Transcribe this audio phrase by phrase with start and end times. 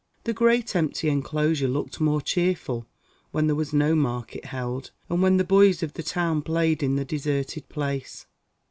[0.23, 2.87] The great empty enclosure looked more cheerful,
[3.29, 6.95] when there was no market held, and when the boys of the town played in
[6.95, 8.25] the deserted place.